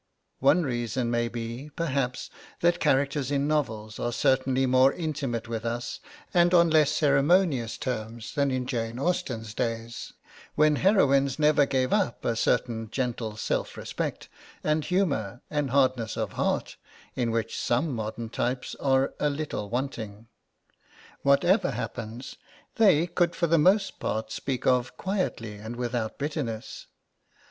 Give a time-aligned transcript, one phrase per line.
[0.39, 5.99] One reason may be, perhaps, that characters in novels are certainly more intimate with us
[6.33, 10.13] and on less ceremonious terms than in Jane Austen's days,
[10.55, 14.27] when heroines never gave up a certain gentle self respect
[14.63, 16.77] and humour and hardness of heart
[17.15, 20.25] in which some modern types are a little wanting.
[21.21, 22.37] Whatever happens
[22.77, 26.87] they could for the most part speak of quietly and without bitterness.